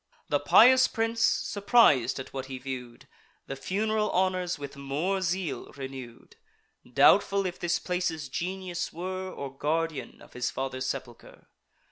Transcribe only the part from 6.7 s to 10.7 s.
Doubtful if this place's genius were, Or guardian of his